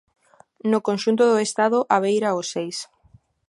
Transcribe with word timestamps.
No 0.71 0.79
conxunto 0.87 1.23
do 1.31 1.37
Estado 1.47 1.79
abeira 1.97 2.37
os 2.39 2.47
seis. 2.53 2.77